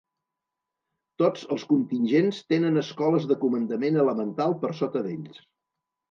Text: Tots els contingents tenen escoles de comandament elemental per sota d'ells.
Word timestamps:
Tots 1.21 1.41
els 1.55 1.65
contingents 1.73 2.39
tenen 2.53 2.81
escoles 2.83 3.27
de 3.33 3.37
comandament 3.43 3.99
elemental 4.05 4.57
per 4.65 4.73
sota 4.79 5.05
d'ells. 5.09 5.37